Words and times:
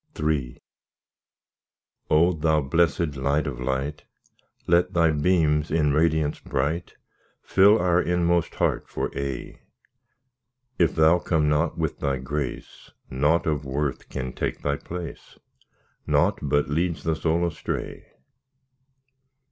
III 0.19 0.57
O! 2.09 2.31
Thou 2.33 2.59
blessed 2.59 3.15
Light 3.17 3.45
of 3.45 3.59
light! 3.59 4.05
Let 4.65 4.93
Thy 4.93 5.11
beams 5.11 5.69
in 5.69 5.93
radiance 5.93 6.39
bright 6.39 6.95
Fill 7.43 7.77
our 7.77 8.01
inmost 8.01 8.55
heart 8.55 8.89
for 8.89 9.15
aye. 9.15 9.61
If 10.79 10.95
Thou 10.95 11.19
come 11.19 11.47
not 11.47 11.77
with 11.77 11.99
Thy 11.99 12.17
grace, 12.17 12.89
Nought 13.11 13.45
of 13.45 13.63
worth 13.63 14.09
can 14.09 14.33
take 14.33 14.63
Thy 14.63 14.77
place, 14.77 15.37
Nought 16.07 16.39
but 16.41 16.67
leads 16.67 17.03
the 17.03 17.15
soul 17.15 17.45
astray. 17.45 18.07